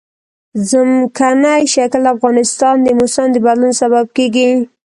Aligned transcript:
ځمکنی 0.69 1.61
شکل 1.73 2.01
د 2.05 2.11
افغانستان 2.15 2.75
د 2.81 2.87
موسم 2.99 3.25
د 3.31 3.35
بدلون 3.45 3.73
سبب 3.81 4.05
کېږي. 4.17 4.49